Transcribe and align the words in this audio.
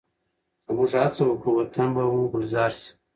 که 0.65 0.71
موږ 0.77 0.91
هڅه 1.03 1.21
وکړو، 1.25 1.51
وطن 1.55 1.89
به 1.95 2.03
مو 2.11 2.23
ګلزار 2.33 2.71
شي. 2.79 2.89